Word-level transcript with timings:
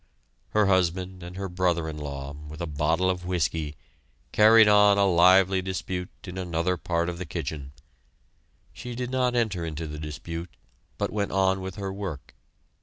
Her 0.49 0.65
husband 0.65 1.21
and 1.21 1.37
her 1.37 1.47
brother 1.47 1.87
in 1.87 1.95
law, 1.99 2.33
with 2.33 2.59
a 2.59 2.65
bottle 2.65 3.07
of 3.07 3.23
whiskey, 3.23 3.75
carried 4.31 4.67
on 4.67 4.97
a 4.97 5.05
lively 5.05 5.61
dispute 5.61 6.09
in 6.23 6.39
another 6.39 6.75
part 6.75 7.07
of 7.07 7.19
the 7.19 7.25
kitchen. 7.27 7.71
She 8.73 8.95
did 8.95 9.11
not 9.11 9.35
enter 9.35 9.63
into 9.63 9.85
the 9.85 9.99
dispute, 9.99 10.49
but 10.97 11.13
went 11.13 11.31
on 11.31 11.61
with 11.61 11.75
her 11.75 11.93
work. 11.93 12.33